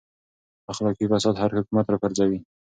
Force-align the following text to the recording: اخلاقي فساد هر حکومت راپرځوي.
اخلاقي 0.71 1.05
فساد 1.11 1.35
هر 1.39 1.49
حکومت 1.57 1.85
راپرځوي. 1.89 2.39